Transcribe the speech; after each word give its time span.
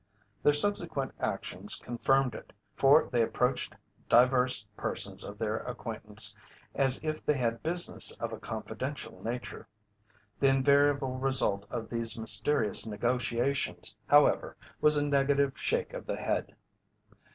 Their 0.41 0.51
subsequent 0.53 1.11
actions 1.19 1.75
confirmed 1.75 2.33
it, 2.33 2.51
for 2.73 3.07
they 3.11 3.21
approached 3.21 3.75
divers 4.09 4.65
persons 4.75 5.23
of 5.23 5.37
their 5.37 5.57
acquaintance 5.57 6.35
as 6.73 6.99
if 7.03 7.23
they 7.23 7.35
had 7.37 7.61
business 7.61 8.09
of 8.13 8.33
a 8.33 8.39
confidential 8.39 9.21
nature. 9.21 9.67
The 10.39 10.47
invariable 10.47 11.17
result 11.19 11.67
of 11.69 11.87
these 11.87 12.17
mysterious 12.17 12.87
negotiations, 12.87 13.95
however, 14.07 14.57
was 14.81 14.97
a 14.97 15.05
negative 15.05 15.53
shake 15.55 15.93
of 15.93 16.07
the 16.07 16.17
head. 16.17 16.55